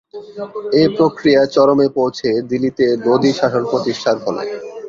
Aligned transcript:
এ 0.73 0.83
প্রক্রিয়া 0.97 1.41
চরমে 1.55 1.87
পৌঁছে 1.97 2.29
দিলিতে 2.51 2.85
লোদী 3.05 3.31
শাসন 3.39 3.63
প্রতিষ্ঠার 3.71 4.17
ফলে। 4.23 4.43